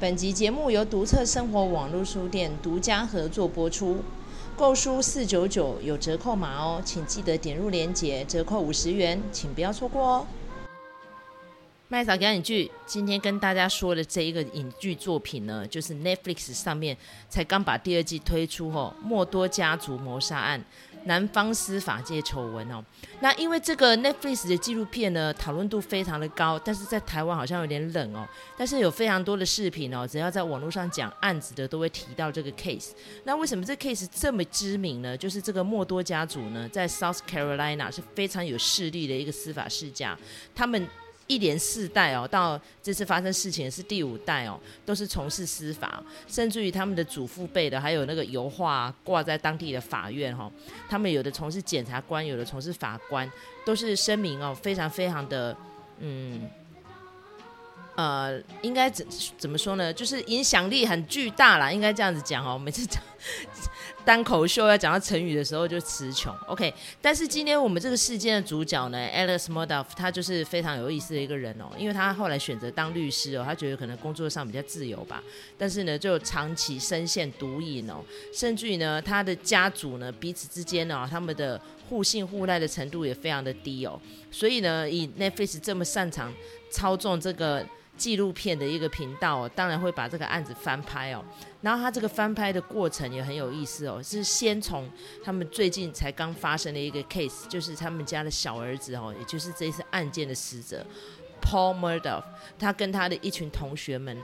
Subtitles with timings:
[0.00, 3.96] 本集节目由独特生活网络书店独家合作播出，
[4.56, 10.26] 购书四九九有折扣码哦，请记得点入链接，折扣五十元，请不要错过哦。
[11.90, 16.94] 麦嫂讲影剧，今天跟大家说的这一个影剧作品呢，就是 Netflix 上面
[17.30, 20.60] 才刚把第二季推出哦，《默多家族谋杀案》。
[21.04, 22.84] 南方司法界丑闻哦，
[23.20, 28.28] 那因为这个 Netflix 的纪录片呢，讨论度非常的高，但是在台湾好像有点冷哦。
[28.58, 32.90] 但是有非常多的视频哦，只要在网络上讲案子的，都会提到这个 case。
[33.24, 35.16] 那为什么这 case 这么知名呢？
[35.16, 40.18] 就是这个默多家族呢，在 South Carolina 是非常有势力的一个司法世家，
[40.54, 40.86] 他们。
[41.28, 50.50] 一连四代哦，到这次发生事情是第五代哦，都是从事司法，甚至于他们的祖父辈的，还有那个油画挂在当地的法院哈，
[50.88, 53.30] 他们有的从事检察官，有的从事法官，
[53.64, 55.56] 都是声名哦，非常非常的
[56.00, 56.50] 嗯。
[57.94, 59.04] 呃，应该怎
[59.36, 59.92] 怎么说呢？
[59.92, 62.56] 就是影响力很巨大啦，应该这样子讲哦。
[62.56, 63.02] 每次讲
[64.08, 66.34] 单口秀要讲到成语的时候就词穷。
[66.46, 75.22] OK，但是今天我们这个事件的主角呢，Alex Murdaugh，他就是非常有意思的一个人哦，因为他后来选择当律师哦，他觉得可能工作上比较自由吧。
[75.58, 84.00] 但是呢，就长期深陷毒瘾哦，甚至于呢，他的家族呢彼此之间呢，他们的互信互赖的程度也非常的低哦。
[84.30, 86.32] 所以呢，以 Netflix 这么擅长
[86.70, 87.62] 操纵这个。
[87.98, 91.22] 纪录片的一个频道哦，当然会把这个案子翻拍哦。
[91.60, 94.88] 然后他这个翻拍的过程也很有意思哦，是先从
[95.22, 100.86] 他们最近才刚发生的一个 case，就是他们家的小儿子哦，也就是这次案件的死者
[101.42, 102.22] Paul Murdaugh，
[102.58, 104.16] 他跟他的一群同学们。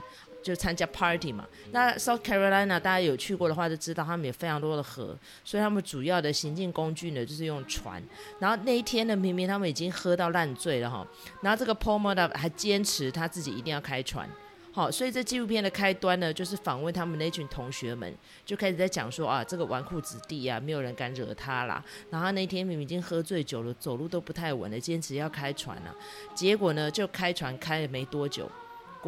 [0.45, 7.99] 就参加 party 嘛，那 South Carolina 大家有去过的话，就知道他们有非常多的河，所以他们主要的行进工具呢，就是用船。
[8.37, 11.03] 然后那一天呢，明明他们已经喝到烂醉了哈，
[11.41, 14.29] 然后这个 Paul Murdaugh 还坚持他自己一定要开船，
[14.71, 18.13] 好，所以这纪录片的开端呢，就是访问他们那群同学们，
[18.45, 21.83] 就开始在讲说啊，这个纨绔子弟啊，没有人敢惹他啦。
[22.11, 25.95] 然后他那天明明已经喝醉酒了，走路都不太稳了，坚持要开船了，
[26.35, 28.47] 结果呢，就开船开了没多久。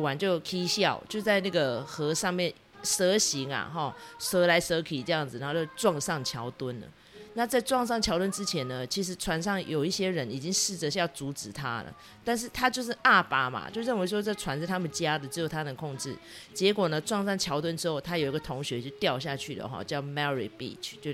[0.01, 2.53] 果然就起笑，就在那个河上面
[2.83, 6.87] 蛇行啊，哈，蛇来蛇去这样子，然后就撞上桥墩了。
[7.33, 16.15] 那在撞上桥墩之前呢，其实船上有一些人已经试着是要阻止他了，但是他就是阿爸嘛，就认为说这船是他们家的，只有他能控制。
[16.53, 21.11] 结果呢，撞上桥墩之后，他有一个同学就掉下去了，哈，叫 Mary Beach，就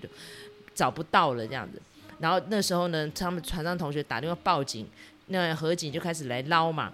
[0.75, 1.81] 找不到了这样子。
[2.19, 4.87] 然后那时候呢，他们船上同学打电话报警，
[5.27, 6.91] 那河警就开始来捞嘛。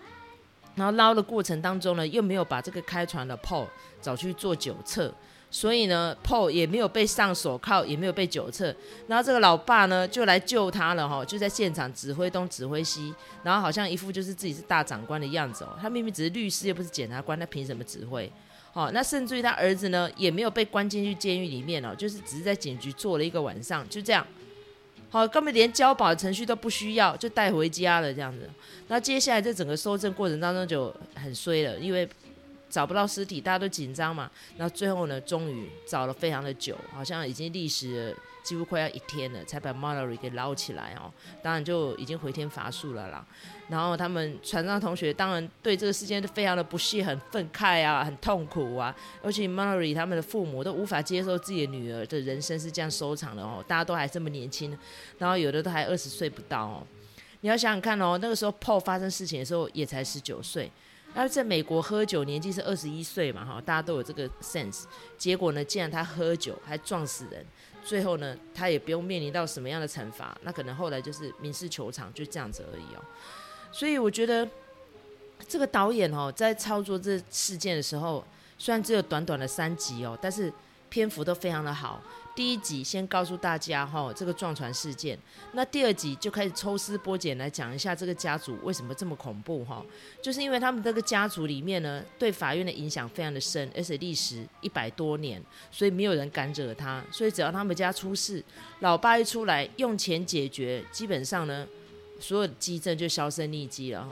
[0.79, 3.67] 然后捞的过程当中呢，又没有把这个开船的 Paul
[4.01, 5.13] 找去做酒测，
[5.51, 8.73] 所以呢，Paul 也没有被上手铐，也没有被酒测。
[9.07, 13.13] 然后这个老爸呢，就来救他了哈，就在现场指挥东指挥西，
[13.43, 15.77] 然后好像一副就是自己是大长官的样子哦。
[15.81, 18.31] 他明明只是律师，又不是检察官，他凭什么指挥？
[18.71, 24.25] 哦，那甚至于他儿子呢，也没有被关进去监狱里面哦，就是只是在警局坐了一个晚上，就这样。
[25.09, 28.47] 好，根本连交保的程序都不需要，就带回家了这样子。
[28.87, 32.07] 那接下来这整个搜证过程当中就很衰了，因为
[32.69, 34.29] 找不到尸体，大家都紧张嘛。
[34.57, 38.15] 那最后呢，终于找了非常的久，好像已经历时
[38.49, 41.13] 几乎快要一天了，才把 Mallory 给捞起来哦。
[41.43, 43.23] 当然就已经回天乏术了啦。
[43.67, 48.95] 然后他们船上同学当然对这个事件都非常的不屑、很愤慨啊、很痛苦啊。
[49.21, 53.63] 而且 Mallory 他们的父母都无法接受自己的女儿的人生是这样收场的哦。
[53.67, 54.75] 大家都还这么年轻，
[55.19, 56.87] 然后有的都还二十岁不到哦。
[57.41, 60.71] 你要想想看哦，那个时候 Paul 发生事情的时候也才十九岁，
[61.13, 64.85] 然后在美国喝酒年纪是二十一岁嘛哈，大家都有这个 sense。
[65.17, 67.45] 结果呢，既然他喝酒还撞死人，
[67.83, 73.01] 最后呢，他也不用面临到什么样的惩罚，那可能后来就是民事求偿，就这样子而已哦。
[73.71, 74.47] 所以我觉得
[75.47, 78.23] 这个导演哦，在操作这事件的时候，
[78.57, 80.51] 虽然只有短短的三集哦，但是
[80.89, 82.01] 篇幅都非常的好。
[82.35, 85.17] 第一集先告诉大家哈，这个撞船事件，
[85.51, 89.85] 那第二集就开始抽丝剥茧来讲一下这个家族为什么这么恐怖哈，
[90.21, 95.41] 就是因为他们这个家族里面呢，对法院的影响非常的深，而且历时一百多年，
[95.71, 98.41] 所以没有人敢惹他，所以只要他们家出事，
[98.79, 101.67] 老爸一出来用钱解决，基本上呢。
[102.21, 104.09] 所有的迹证就销声匿迹了哈，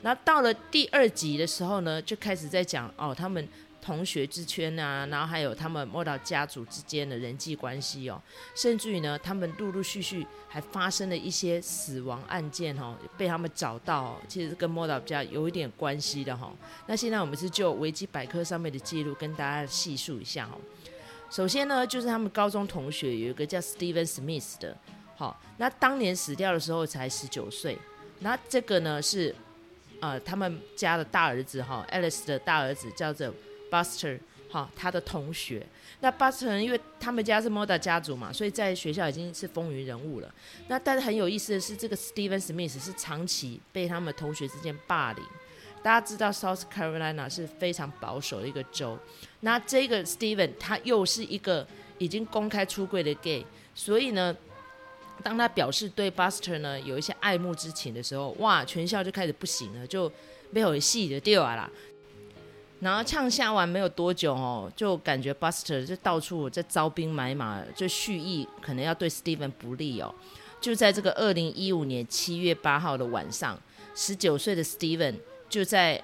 [0.00, 3.46] 那到了第二集的时候呢，就开始在讲哦，他们
[3.82, 8.22] 同学之圈啊，然后还有他们 Murdaugh 家族之间的人际关系哦，
[8.54, 16.52] 甚至于呢，他们陆陆续续还发生了一些死亡案件哦，被他们找到，其实跟 Murdaugh 家有一点关系的哈。
[16.86, 20.56] 那现在我们是就维基百科上面的记录跟大家细述一下哦。
[21.28, 24.76] 首先呢，就是他们高中同学有一个叫 Steven Smith 的。
[25.16, 27.76] 好，那当年死掉的时候才十九岁。
[28.20, 29.34] 那这个呢是，
[30.00, 33.32] 呃，他们家的大儿子哈，Alice 的大儿子叫做
[33.72, 34.18] Buster
[34.50, 35.66] 哈他的同学。
[36.00, 40.32] 那 Buster 因为他们家是 Moda 家族嘛，所以在学校已经是风云人物了。
[40.68, 45.24] 那但是很有意思的是，这个 Steven Smith 是长期被他们同学之间霸凌。
[45.82, 48.96] 大家知道 South Carolina 是非常保守的一个州，
[49.40, 51.66] 那这个 Steven 他又是一个
[51.98, 54.36] 已经公开出柜的 gay，所以呢，
[55.24, 60.10] 当他表示对 Buster 呢有一些爱慕之情的时候，哇，全校就开始不行了，就
[60.50, 61.68] 没有戏的掉啊啦。
[62.82, 70.12] 然后唱下完没有多久哦，就感觉 Buster 就到处在招兵买马，就蓄意可能要对 Steven 不利哦。
[70.60, 73.56] 就在这个二零一五年七月八号的晚上，
[73.94, 75.14] 十九岁的 Steven
[75.48, 76.02] 就在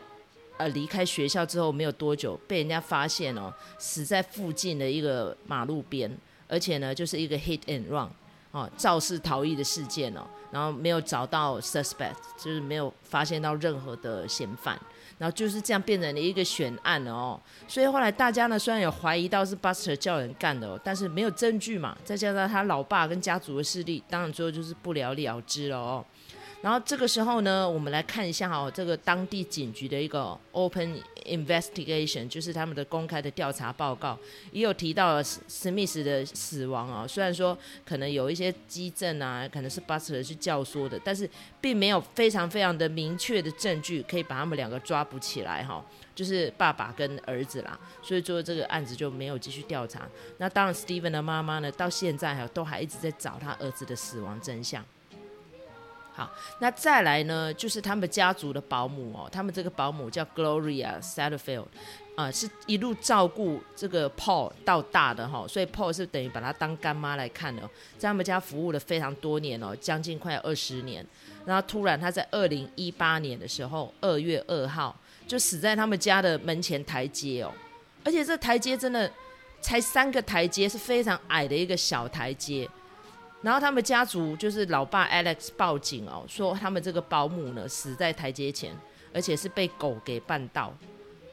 [0.56, 6.08] 呃离开学校之后没有多久，被人家发现哦，死在附近的一个马路边，
[6.46, 8.08] 而且呢就是一个 hit and run
[8.52, 10.20] 哦，肇事逃逸的事件哦，
[10.52, 14.78] 然后没有找到 suspect，就是没有发现到任何的嫌犯。
[15.18, 26.04] 然后就是这样变成了一个悬案哦，所以后来大家呢虽然有怀疑到是 Buster 叫人干的哦，但是没有证据嘛，再加上他老爸跟家族的势力，当然最后就是不了了之了哦。
[26.60, 34.18] 然后这个时候呢，我们来看一下哦，这个当地警局的一个 open investigation，就是他们的公开的调查报告，
[34.50, 37.06] 也有提到了史密斯的死亡啊。
[37.06, 37.56] 虽然说
[37.86, 45.84] 可能有一些迹证啊，可能是 Buster 去教唆的，但是并没有非常非常的明确的证据可以把他们两个抓捕起来哈。
[46.16, 50.08] 就是爸爸跟儿子啦，所以说这个案子就没有继续调查。
[50.38, 54.84] 那当然，Steven 的妈妈呢，到现在哈都还一直在找他儿子的死亡真相。
[56.18, 56.28] 好，
[56.58, 61.66] 那再来呢，就是他们家族的保姆哦，他们这个保姆叫 Gloria Satterfield，
[62.16, 67.62] 啊、是一路照顾这个 Paul 到大的哈，所以 Paul 是等于把他当干妈来看的，
[67.96, 71.06] 在他们家服务了非常多年哦，将近快二十年。
[71.46, 77.52] 然后突然他在二零一八年的时候，二月二号就死在他们家的门前台阶哦，
[78.02, 79.08] 而且这台阶真的
[79.60, 82.68] 才三个台阶，是非常矮的一个小台阶。
[83.40, 88.76] 然后他们家族就是老爸 Alex 报警哦，说他们这个保姆呢死在台阶前，
[89.14, 90.74] 而且是被狗给绊倒。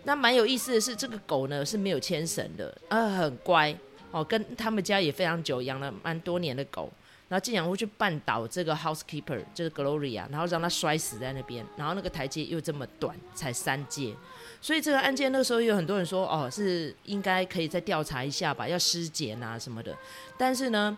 [0.03, 3.75] 那蛮有意思的是，这个狗呢是没有牵绳的，呃，很乖
[4.11, 6.91] 哦，跟他们家也非常久，养了蛮多年的狗。
[7.27, 11.65] 然后竟然会去绊倒这个 housekeeper，就是 Gloria，然后让他摔死在那边。
[11.75, 14.15] 然后那个台阶又这么短，才三阶，
[14.61, 19.97] 所以这个案件那个时候有很多人说，哦，是应该可以再调查一下吧，要尸检啊什么的。
[20.37, 20.95] 但是呢。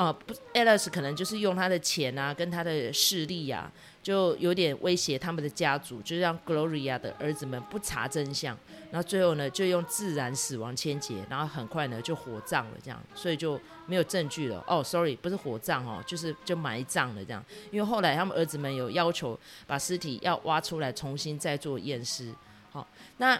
[0.00, 3.70] 哦，不，Alice 可能就是用他的钱啊，跟他的势力、啊，
[4.02, 8.56] 就有点威胁他们的家族，就让 Gloria 的儿子们不查真相，
[8.90, 14.64] 然后最后呢，就用自然死亡签结，然后很快呢就火葬了，这样，所以就没有证据了。
[14.66, 22.34] 哦，sorry，不是火葬哦，就是就埋葬了这样，因为后来他们儿子们有要求把尸体要挖出来重新再做验尸。
[22.70, 22.88] 好，
[23.18, 23.38] 那。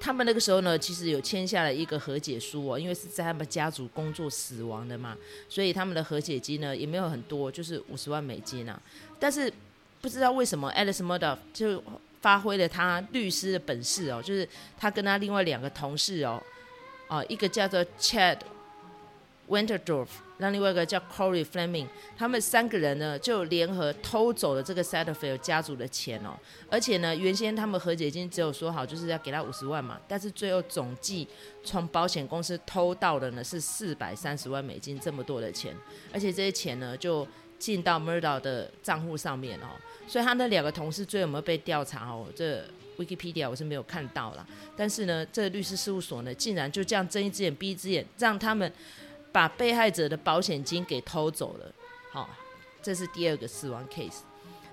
[0.00, 5.16] 他们那个时候呢，其实有签下了一个和解书哦，因为是在他们家族工作死亡的嘛，
[5.48, 8.80] 所以他们的和解金呢也没有很多，就是五十万美金啊。
[9.18, 9.52] 但是
[10.00, 11.82] 不知道为什么，Alex Murdaugh 就
[12.20, 14.48] 发挥了他律师的本事哦，就是
[14.78, 16.40] 他跟他另外两个同事哦，
[17.08, 18.38] 哦，一个叫做 Chad
[19.48, 20.08] Winterdorf。
[20.38, 26.38] 让另外一个叫 Cory Fleming，他们三个人呢就联合偷走了这个 Satterfield 家族的钱哦，
[26.70, 31.26] 而且呢，原先他们和解金只有说好就是要给他五十万嘛，但是最后总计
[31.64, 35.74] 从保险公司偷到的呢是四百三十万美金这么多的钱，
[36.12, 37.26] 而且这些钱呢就
[37.58, 39.66] 进到 Murda 的账户上面哦，
[40.06, 42.28] 所以他那两个同事最后有没有被调查哦？
[42.36, 42.64] 这
[42.96, 48.72] Wikipedia 我是没有看到啦，但是呢，这个律师事务所呢竟然就这样睁一只眼闭一只眼，让他们。
[49.30, 51.72] 把被害者的保险金给偷走了，
[52.10, 52.28] 好，
[52.82, 54.20] 这是第二个死亡 case。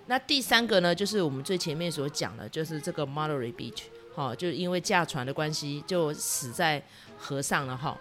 [0.08, 3.84] 那第三个呢，就是我们最前面所讲的，就是这个 Mallory Beach，
[4.14, 6.82] 好，就因为驾船的关系就死在
[7.18, 7.98] 河上了哈。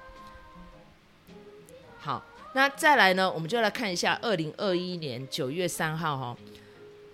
[1.99, 6.37] 好，那再来呢，我们就来看一下二零二一年九月三号哈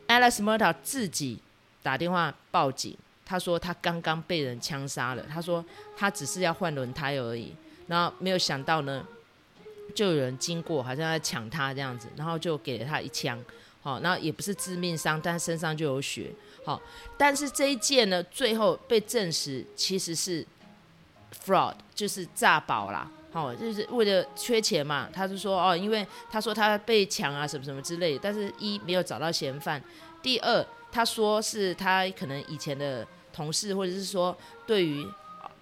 [0.09, 1.41] ，Alice Murdaugh 自己
[1.83, 5.65] 打电话报警，他说他刚刚被人枪杀了，他说
[5.97, 7.55] 他只是要换轮胎而已，
[7.87, 9.07] 然后没有想到呢。
[9.91, 13.39] 就有人经过，好像在抢他这样子，然后就给了他一枪，
[13.83, 16.31] 好，那也不是致命伤，但身上就有血，
[16.65, 16.81] 好，
[17.19, 20.47] 但是这一件呢，最后被证实其实是
[21.45, 29.83] fraud，就是诈保啦，好，就是为了缺钱嘛，他就说哦，因为他说他被抢啊什么什么之类的，但是一没有找到嫌犯，
[30.23, 35.07] 第二他说是他可能以前的同事，或者是说对于。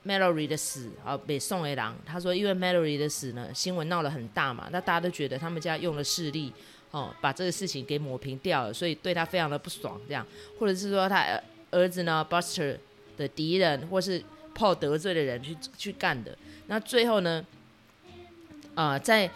[0.07, 1.97] Melody 的死啊，北宋的狼。
[2.07, 6.52] 他说，因为 Melody 的死呢，新闻闹得很大嘛，那大家都觉得他们家用了势力，
[6.90, 10.26] 哦，把这个事情给抹平掉了，所以对他非常的不爽，这样，
[10.59, 11.40] 或者是说他
[11.71, 12.76] 儿子呢，Buster
[13.17, 14.23] 的敌人，或是
[14.55, 16.37] Paul 得罪的人去去干的。
[16.67, 17.45] 那最后呢，
[18.75, 19.31] 啊、在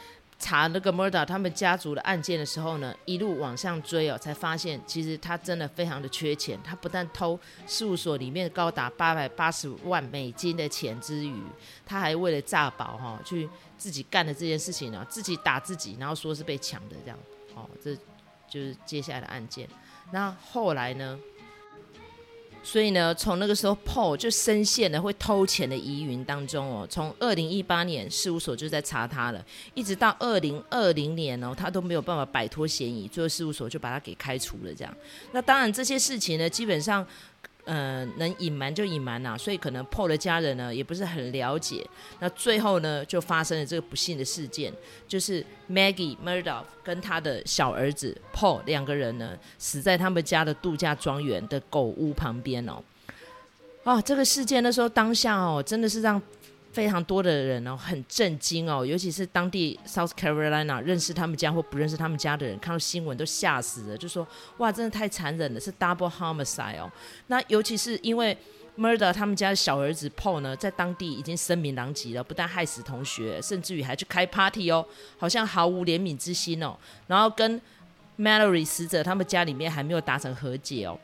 [0.44, 6.58] 查那个 Murder 他们家族的案件的时候呢，一路往上追哦，才发现其实他真的非常的缺钱。
[6.64, 11.40] 他不但偷事务所里面高达八百八十万美金的钱之余，
[11.86, 17.18] 他还为了诈保哈、哦，去自己干的这件事情呢，自己打自己，然后说是被抢的这样。
[17.54, 17.94] 哦，这
[18.48, 19.68] 就是接下来的案件。
[20.10, 21.16] 那后来呢？
[22.62, 26.86] 所以呢，从那个时候，Paul 就深陷了会偷钱的疑云当中哦。
[26.88, 34.72] 从二零一八年，事务所就在查他了，一直到二零二零年哦，他都没有办法摆脱嫌疑，最后事务所就把他给开除了。
[34.74, 34.96] 这样，
[35.32, 37.06] 那当然这些事情呢，基本上。
[37.64, 41.88] 呃，能隐瞒就隐瞒呐，所以可能 Paul 的家人呢也不是很了解。
[42.18, 44.72] 那最后呢，就发生了这个不幸的事件，
[45.06, 52.82] 就是 Maggie Murdoch 跟他的小儿子 Paul 两个人呢，死在他们家的度假庄园的狗屋旁边哦。
[53.84, 56.20] 啊，这个事件那时候当下哦，真的是让。
[56.72, 64.26] 非常多的人哦，很震惊哦，尤其是当地 South Carolina 认识他们家或不认识他们家的人，看到新闻都吓死了，就说
[64.56, 66.90] 哇，真的太残忍了，是 double homicide 哦。
[67.26, 68.36] 那尤其是因为
[68.78, 74.84] murder，他们家的小儿子 Paul 呢，在当地已经声名狼藉了，不但害死同学，甚至于还去开 party 哦，
[75.18, 76.74] 好像毫无怜悯之心哦。
[77.06, 77.60] 然后跟
[78.18, 80.98] Mallory 死者他们家里面还没有达成和解哦。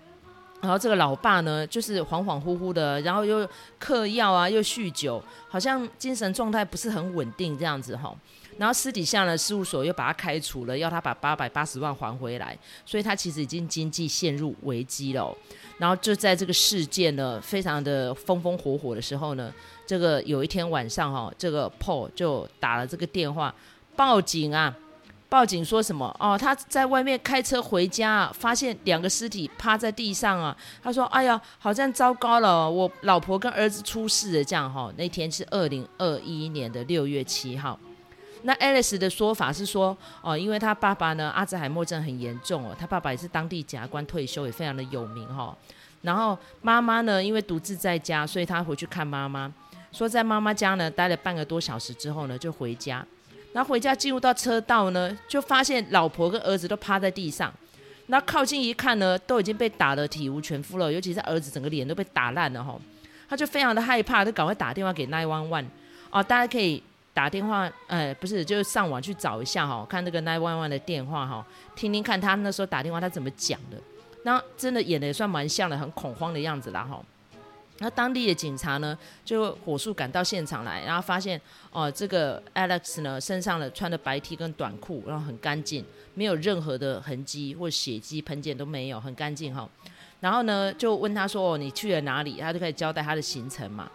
[0.61, 3.49] 然后这个老爸呢，就是恍恍惚惚的，然后又
[3.79, 8.13] 嗑药啊，又酗酒，好像精神状态不是很稳定这样子哈。
[8.57, 15.33] 然后私底下呢，事务所又把他开除了，要他把八百八十万还回来，所以他其实已经经济陷入危机了。
[15.79, 19.55] 然后就在这个事件呢，非常的风风火火的时候呢，
[19.87, 23.55] 这个有一天晚上哈，这个 Paul 就打了这个电话
[23.95, 24.75] 报警啊。
[25.31, 26.17] 报警说什么？
[26.19, 30.57] 哦，他在外面开车回家，发现两个尸体趴在地上啊。
[30.83, 37.79] 他说：“哎呀，好像糟糕了，我老婆跟儿子出事了。”这样哈，那天是二零二一年的六月七号。
[38.45, 45.55] 那 Alice 的说法是说：“哦，因为他爸爸呢，阿兹海默症很严重哦，他爸爸也是当地检察官退休，也非常的有名哈。
[46.01, 49.53] 然后妈妈呢，因为独自在家，所以他回去看妈妈。
[49.93, 53.05] 说在妈妈家呢待了半个多小时之后呢，就回家。”
[53.53, 57.53] 然后回家进入到车道呢，就发现老婆跟儿子都趴在地上。
[58.07, 62.79] 那靠近一看呢，都已经被打得体无全肤了，尤其是儿子整个脸都被打烂了哈。
[63.29, 65.65] 他就非常的害怕，就赶快打电话给911。
[66.11, 73.77] 哦，大家可以打电话，呃，不是，就是上网去找一下哈，看那个911的电话哈，听听看他那时候打电话他怎么讲的。
[74.23, 77.03] 那真的演的也算蛮像的，很恐慌的样子啦哈。
[77.81, 89.69] 那当地的警察呢，就火速赶到现场来，然后发现哦，这个 Alex 呢身上呢穿的白 T 跟短裤，然后很干净，没有任何的痕迹或血迹喷溅都没有，很干净哈。
[90.21, 93.89] 然后呢就问他说：“哦，你去了哪里？”他就开始交代他的行程嘛。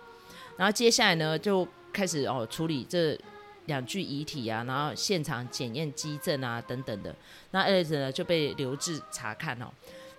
[0.55, 3.19] 然后接下来呢就开始哦处理这
[3.65, 7.13] 两具遗体啊，然后现场检验迹证啊等等的。
[7.51, 9.65] 那 Alex 呢就被留置查看哦。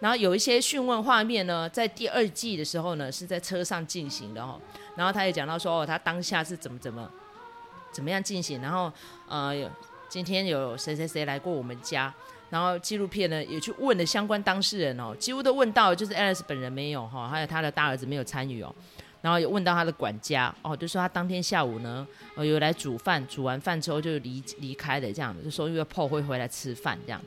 [0.05, 4.61] 然后有一些讯问画面呢，在第二季的时候呢，是在车上进行的哦。
[4.95, 7.11] 然后他也讲到说，哦，他当下是怎么怎么
[7.91, 8.61] 怎么样进行。
[8.61, 8.93] 然后
[9.27, 9.55] 呃，
[10.07, 12.13] 今天有谁谁谁来过我们家。
[12.51, 18.75] 然后纪录片呢也去问了相关当事人哦，几乎都问到，就是 Alice 本人没有哈，还有他的大儿子没有参与哦。
[19.23, 27.27] 然后也问到他的管家哦，就说他当天下午呢，呃，有来煮饭，煮完饭之后就离离开了这样子，就说因为 Paul 会回来吃饭这样子。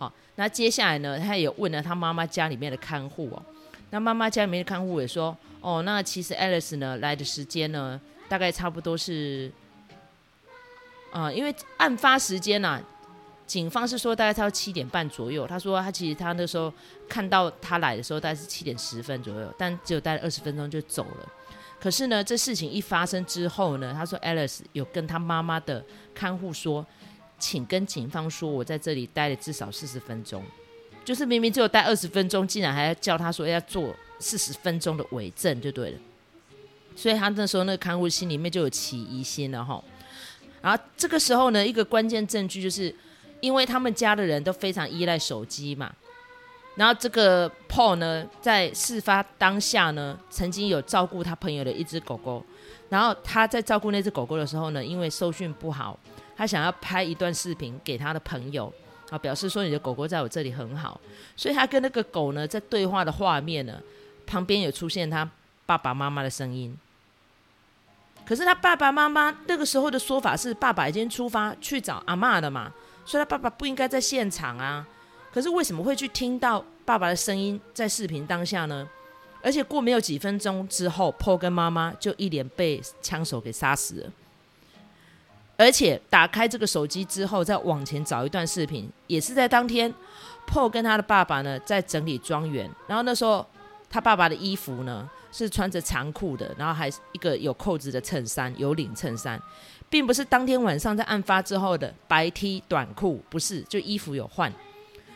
[0.00, 3.42] 好，那接下来呢，他也问了他妈妈家里面的看护哦。
[3.90, 9.52] 那妈妈家里面的看护也说，哦，那其实 Alice 呢来的时间呢，大概差不多是，
[11.12, 12.82] 啊、因为案发时间呢、啊，
[13.46, 15.46] 警方是说大概差不多七点半左右。
[15.46, 16.72] 他说他其实他那时候
[17.06, 21.28] 看到他来的时候大概是七点十分左右，但只有待了二十分钟就走了。
[21.78, 26.86] 可是呢，这事情一发生之后呢，他说 Alice 有跟他妈妈的看护说。
[27.40, 30.44] 请跟警方说，我在这里待了至少四十分钟，
[31.04, 35.98] 就是明明只有待二十分钟，竟然还要叫他说要做四十分钟的伪证，就对了。
[36.94, 39.82] 所以他那时候那个看护心里面就有起疑心了哈。
[40.60, 42.94] 然后这个时候呢，一个关键证据就是，
[43.40, 45.90] 因为他们家的人都非常依赖手机嘛。
[46.76, 52.44] 然后这个 Paul 呢，在事发当下呢，曾经有照顾他朋友的一只狗狗。
[52.88, 55.98] 然后他在照顾那只狗狗的时候呢，因为收讯不好。
[56.40, 58.72] 他想要拍一段视频给他的朋友，
[59.10, 60.98] 啊，表示说你的狗狗在我这里很好，
[61.36, 63.78] 所以他跟那个狗呢在对话的画面呢，
[64.26, 65.30] 旁边有出现他
[65.66, 66.74] 爸爸妈妈的声音。
[68.24, 72.72] 可是他爸爸妈妈那个时候的说法是，爸爸已经出发去找阿嬷了嘛，
[73.04, 74.88] 所以他爸爸不应该在现场啊。
[75.30, 78.88] 可是为什么会去听到爸爸的声音在视频当下呢？
[79.42, 84.10] 而且过没有几分钟之后，Paul 跟妈妈就一脸被枪手给杀死了。
[85.60, 89.92] 而且打开这个手机之后，再往前找一段视频，也是在当天
[90.46, 92.70] ，Paul 跟他的爸爸呢在整理庄园。
[92.86, 93.46] 然后那时候
[93.90, 99.38] 他爸爸的衣服呢是穿着长裤的，然后还是一个有扣子的衬衫，有领衬衫，
[99.90, 104.50] 并不是当天晚上在案发之后的白 T 短裤，不是，就衣服有换。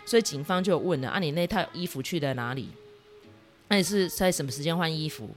[0.04, 2.68] 所以警方就问了：啊，你那套衣服去了哪里？
[3.68, 5.30] 那你是在什么时间换衣服？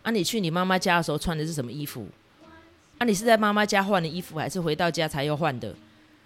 [0.00, 2.08] 啊，你去你妈妈家的时候穿的是什么衣服？
[2.98, 5.74] 啊，你是在妈妈家换的衣服，还是回到家才又换的？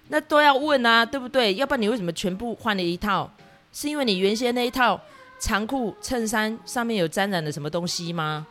[0.09, 1.55] 那都要问啊，对不对？
[1.55, 3.31] 要不然你为什么全部换了一套？
[3.73, 5.01] 是因为你原先那一套
[5.39, 8.47] 长裤衬衫上面有沾染了什么东西吗？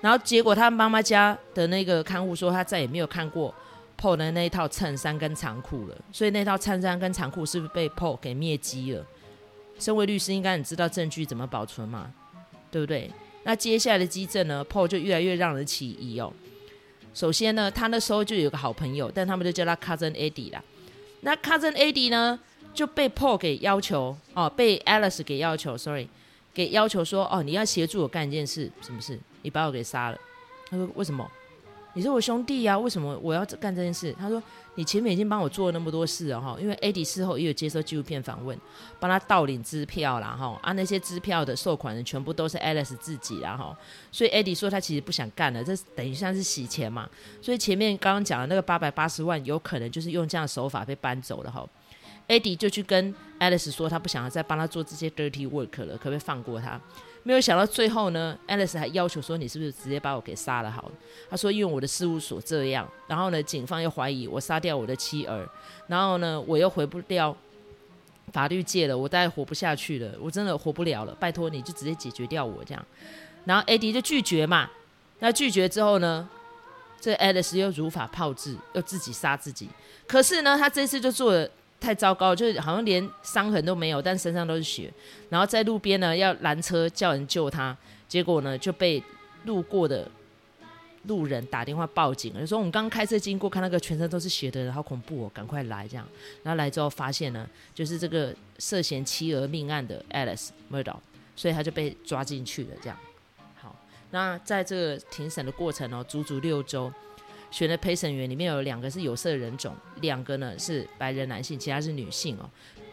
[0.00, 3.52] 然后结果他妈妈家的那个看护说，他再也没有看过
[4.00, 9.04] PO 的那一套衬衫跟长裤了，所以那套衬衫跟长裤是不是被 PO 给灭迹了？
[9.78, 12.12] 身为律师，应该很知道证据怎么保存嘛，
[12.70, 13.10] 对不对？
[13.42, 16.32] 那接下来的迹证呢？PO 就越来越让人起疑哦。
[17.16, 20.62] 首先呢，他那时候就有个好朋友，但他们就叫他 Cousin Eddie 啦。
[21.22, 22.38] 那 Cousin Eddie 呢，
[22.74, 26.06] 就被迫给要求哦，被 Alice 给要求，sorry，
[26.52, 29.18] 给要求说哦，你要协助我干一件事，什么事？
[29.40, 30.18] 你把我给杀了。
[30.68, 31.26] 他说为什么？
[31.96, 34.14] 你是我兄弟呀，为什么我要干这件事？
[34.18, 34.40] 他说。
[34.78, 38.54] 你前面已经帮我做了那么多事了哈，因为 AD 事后也有接受纪录片访问，
[39.00, 43.74] 帮他盗领支票啦哈，啊那些支票的收款人全部都是 Alice 自己啦哈，
[44.12, 47.08] 所以 AD 说他其实不想干了，这等于像是洗钱嘛，
[47.40, 51.66] 所以前面刚刚讲的那个八百八十万有可能就是用这样的手法被搬走了哈
[52.28, 56.78] ，Eddie 就去跟 Alice 说他不想要再帮他做这些 dirty work 了，可不可以放过他？
[57.26, 60.92] 没有想到最后呢，Alice 还要求说：“你是不是直接把我给杀了好了？”
[61.28, 65.44] 他说：“因为我的事务所这样，然后呢，警方又怀疑我杀掉我的妻儿，
[65.88, 67.36] 然后呢，我又回不掉
[68.32, 71.12] 法律界了，我再也活不下去了，我真的活不了了。
[71.18, 72.86] 拜托你就直接解决掉我这样。”
[73.44, 74.70] 然后 Ad 就拒绝嘛。
[75.18, 76.28] 那拒绝之后呢，
[77.00, 79.68] 这 Alice 又如法炮制，又自己杀自己。
[80.06, 81.50] 可是呢，他这次就做了。
[81.78, 84.92] 太糟糕，就是好像连伤痕都没有，但身上都是血。
[85.28, 87.76] 然后在路边呢，要拦车叫人救他，
[88.08, 89.02] 结果呢就被
[89.44, 90.10] 路过的
[91.04, 96.06] 路人打电话报警，就说我们刚开车经过，看那个全身都是血的人，好恐怖哦，赶快来这样。
[96.42, 100.96] 然后来之后发现呢，就是这个涉嫌妻儿命案的 Alice murder，
[101.36, 102.70] 所以他就被抓进去了。
[102.82, 102.98] 这样，
[103.60, 103.76] 好，
[104.10, 106.92] 那在这个庭审的过程哦，足足六周。
[107.56, 112.50] 选的陪审员里面有两个是有色人种，两个呢是白人男性，其他是女性哦。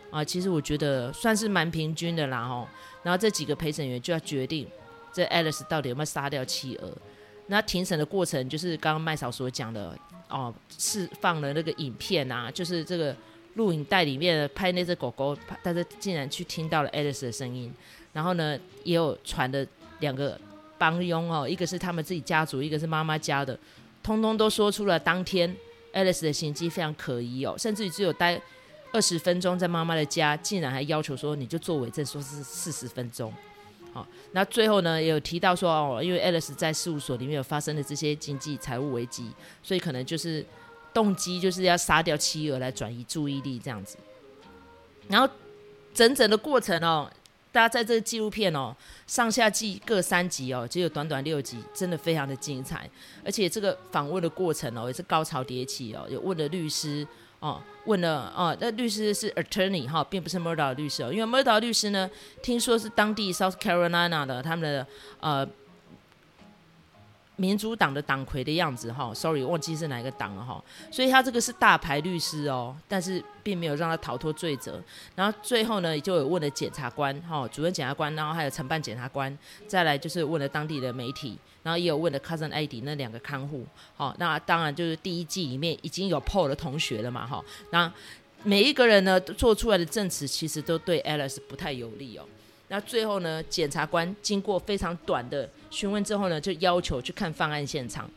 [0.09, 2.65] 啊，其实我觉得算是蛮平均的啦哦。
[3.03, 4.65] 然后这几个陪审员就要决定
[5.11, 6.89] 这 Alice 到底有没有杀掉妻儿。
[7.47, 9.99] 那庭审的过程就是刚刚麦嫂所讲的
[10.29, 13.13] 哦，释放了那个影片啊，就是这个
[13.55, 17.69] 录影带里面拍那只狗狗，但是竟然去听到了 Alice 的声音。
[18.13, 19.67] 然后呢，也有传的
[19.99, 20.39] 两个
[20.77, 23.59] 帮佣哦，一个是他们自己家族，一个是妈妈家的。
[24.03, 25.55] 通通都说出了当天
[25.93, 28.39] Alice 的行迹非常可疑哦，甚至于只有待
[28.91, 33.33] 二十分钟在妈妈的家，竟然还要求说你就做伪证，说是四十分钟。
[33.93, 39.31] 好，那最后呢也有提到说哦，因为 Alice 在事务所里面有发生的这些经济财务危机，
[39.63, 40.45] 所以可能就是
[40.93, 43.97] 动机就是要杀掉妻儿来转移注意力这样子。
[45.07, 45.33] 然后
[45.93, 47.09] 整整的过程哦。
[47.53, 48.75] 大家在这个纪录片哦，
[49.07, 52.89] 上下季各三集哦，只有短短六集，真的非常的精彩。
[53.23, 57.07] 而且这个访问的过程哦，也是高潮迭起哦，有问了律师
[57.39, 62.09] 哦，问了哦，那律师是 attorney 哈，并不是 Murder 的律师哦，因为 Murder 律师呢，
[62.41, 64.87] 听说是当地 South Carolina 的他们的
[65.19, 65.47] 呃。
[67.35, 74.79] 民主党的党魁的样子哈，sorry 忘记是哪一个党了哈，所以他这个是大牌律师哦，但是并没有让他逃脱罪责。
[75.15, 79.35] 然后最后呢，就有问了检察官哈，主任检察官，然后还有承办检察官，
[79.67, 83.65] 再来就是问了当地的媒体，然后也有问了 Cousin ID 那两个看护。
[83.95, 87.43] 好，那当然就是第一季里面已经有 Paul 的同学了嘛哈。
[87.71, 87.91] 那
[88.43, 92.25] 每一个人呢做出来的证词其实都对 Alice 不太有利哦。
[92.67, 98.07] 那最后呢，检察官经过非常短的询问之后呢，就要求去看犯案现场，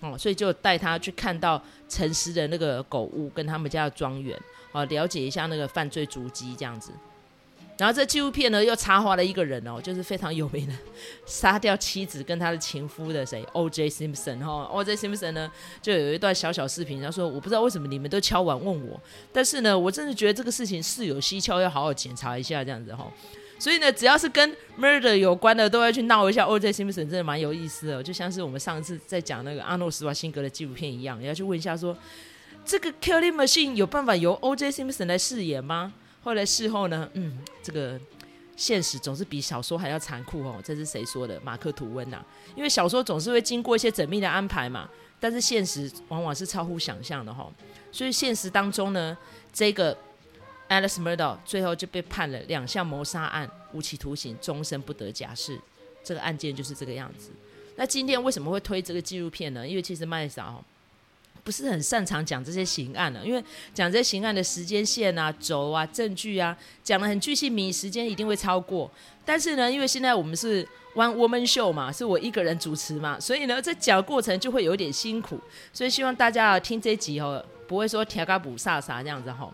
[0.00, 4.36] 哦，所以就带他去看到陈尸的那个狗屋跟他们家的庄园，
[4.72, 6.90] 哦，了解一下那个犯罪足迹这样子。
[7.76, 10.72] 然后这纪录片呢又插话了一个人哦，就是非常有名的
[11.26, 13.88] 杀掉妻子跟他的情夫的谁，O.J.
[13.88, 14.94] Simpson 哈、，O.J.
[14.94, 15.50] Simpson 呢
[15.82, 19.00] 就有一段小小视频，他说我不知道为什么你们都敲碗问我，
[19.32, 23.10] 但是呢我真的觉得这个事情事有蹊跷，要好好检查一下这样子哈。
[23.58, 26.44] 所以呢，只要是跟 murder 有关的，都要去闹一下。
[26.44, 26.72] O.J.
[26.72, 31.96] Simpson 真的蛮有意思的，就像是我们上次在讲那个阿诺·斯瓦辛格的纪录片一样，你要去问一下说，
[32.64, 34.70] 这个 Killing Machine 有办法由 O.J.
[34.70, 35.92] Simpson 来饰演吗？
[36.22, 37.98] 后来事后呢，嗯，这个
[38.56, 40.60] 现实总是比小说还要残酷哦。
[40.64, 41.40] 这是谁说的？
[41.44, 42.22] 马克吐温呐。
[42.56, 44.88] 因为小说总是会经过一些缜密的安排嘛，
[45.20, 47.50] 但是现实往往是超乎想象的哈。
[47.92, 49.16] 所以现实当中呢，
[49.52, 49.96] 这个
[50.68, 55.58] Alice Murdaugh 最后就被判了两项谋杀案，无期徒刑，终身不得假释。
[56.02, 57.30] 这个案件就是这个样子。
[57.76, 59.66] 那今天为什么会推这个纪录片呢？
[59.66, 60.62] 因为其实麦嫂
[61.42, 68.90] 不是很擅长讲这些刑案的，因为讲这些刑案的时间线啊、轴啊、证据啊，讲得很具细靡遗，时间一定会超过。
[69.24, 70.62] 但是呢，因为现在我们是
[70.94, 75.40] One Woman Show 嘛，是我一个人主持嘛，所以呢，在讲过程就会有点辛苦。
[75.72, 79.52] 所以希望大家听这集哦，不会说调嘎补啥啥这样子哈。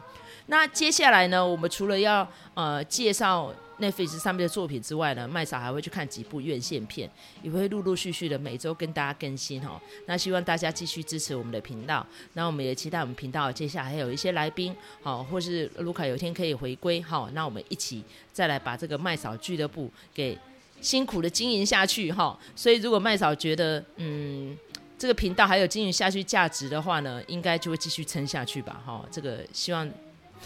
[0.50, 3.54] 那接下来呢，我们除了要呃介绍。
[3.80, 7.10] Netflix 上面的作品之外呢，麦嫂还会去看几部院线片，
[7.42, 9.80] 也会陆陆续续的每周跟大家更新哈。
[10.04, 20.38] 那希望大家继续支持我们的频道，那我们也期待我们频道接下来还有一些来宾，好，或是卢卡有一天可以回归，好，那我们一起再来把这个麦嫂俱乐部给
[20.82, 22.38] 辛苦的经营下去哈。
[22.54, 24.54] 所以如果麦嫂觉得嗯
[24.98, 29.02] 这个频道还有经营下去价值的话呢，应该就会继续撑下去吧哈。
[29.10, 29.90] 这个希望。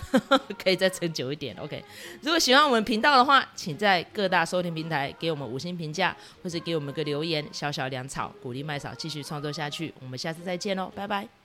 [0.62, 1.82] 可以再撑久一点，OK。
[2.22, 9.92] 如果喜欢我们频道的话，请在各大收听平台给我们五星评价，或是给我们个留言，小小粮草，鼓励麦嫂继续创作下去。
[10.00, 11.43] 我们下次再见喽，拜拜。